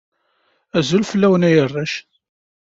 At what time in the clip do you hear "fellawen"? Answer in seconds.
1.11-1.45